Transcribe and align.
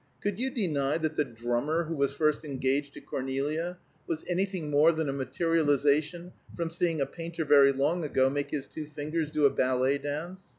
Could 0.19 0.39
you 0.39 0.49
deny 0.49 0.97
that 0.97 1.15
the 1.15 1.23
drummer 1.23 1.83
who 1.83 1.93
was 1.95 2.11
first 2.11 2.43
engaged 2.43 2.95
to 2.95 3.01
Cornelia 3.01 3.77
was 4.07 4.25
anything 4.27 4.71
more 4.71 4.91
than 4.91 5.07
a 5.07 5.13
materialization 5.13 6.31
from 6.57 6.71
seeing 6.71 6.99
a 6.99 7.05
painter 7.05 7.45
very 7.45 7.71
long 7.71 8.03
ago 8.03 8.27
make 8.27 8.49
his 8.49 8.65
two 8.65 8.87
fingers 8.87 9.29
do 9.29 9.45
a 9.45 9.51
ballet 9.51 9.99
dance? 9.99 10.43